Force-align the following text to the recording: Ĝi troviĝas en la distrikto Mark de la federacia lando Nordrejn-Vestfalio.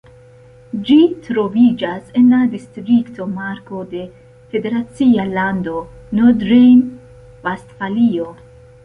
Ĝi 0.85 0.95
troviĝas 1.25 2.07
en 2.21 2.31
la 2.35 2.39
distrikto 2.53 3.27
Mark 3.33 3.69
de 3.91 4.01
la 4.05 4.07
federacia 4.55 5.27
lando 5.35 5.77
Nordrejn-Vestfalio. 6.21 8.27